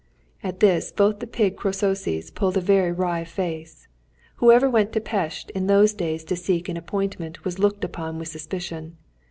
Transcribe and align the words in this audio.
At 0.41 0.61
this, 0.61 0.91
both 0.91 1.19
the 1.19 1.27
pig 1.27 1.57
Crœsuses 1.57 2.33
pulled 2.33 2.57
a 2.57 2.59
very 2.59 2.91
wry 2.91 3.23
face. 3.23 3.87
Whoever 4.37 4.67
went 4.67 4.93
to 4.93 4.99
Pest 4.99 5.51
in 5.51 5.67
those 5.67 5.93
days 5.93 6.23
to 6.23 6.35
seek 6.35 6.67
an 6.67 6.75
appointment 6.75 7.45
was 7.45 7.59
looked 7.59 7.83
upon 7.83 8.17
with 8.17 8.29
suspicion. 8.29 8.97